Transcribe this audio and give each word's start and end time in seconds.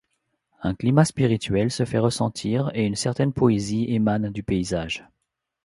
Un 0.63 0.73
climat 0.73 1.05
spirituel 1.05 1.69
se 1.69 1.85
fait 1.85 1.99
ressentir 1.99 2.71
et 2.73 2.87
une 2.87 2.95
certaine 2.95 3.33
poésie 3.33 3.85
émane 3.93 4.29
du 4.31 4.41
paysage. 4.41 5.05